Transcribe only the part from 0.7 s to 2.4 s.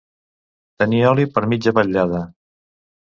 Tenir oli per mitja vetllada.